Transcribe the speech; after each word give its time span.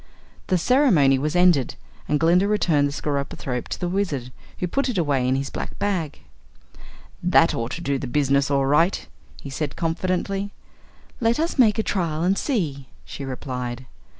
The 0.47 0.57
ceremony 0.57 1.19
was 1.19 1.35
ended 1.35 1.75
and 2.09 2.19
Glinda 2.19 2.47
returned 2.47 2.87
the 2.87 2.91
skeropythrope 2.91 3.67
to 3.67 3.79
the 3.79 3.87
Wizard, 3.87 4.31
who 4.57 4.65
put 4.65 4.89
it 4.89 4.97
away 4.97 5.27
in 5.27 5.35
his 5.35 5.51
black 5.51 5.77
bag. 5.77 6.21
"That 7.21 7.53
ought 7.53 7.69
to 7.73 7.81
do 7.81 7.99
the 7.99 8.07
business 8.07 8.49
all 8.49 8.65
right," 8.65 9.07
he 9.43 9.51
said 9.51 9.75
confidently. 9.75 10.53
"Let 11.19 11.39
us 11.39 11.59
make 11.59 11.77
a 11.77 11.83
trial 11.83 12.23
and 12.23 12.35
see," 12.35 12.87
she 13.05 13.23
replied. 13.23 13.85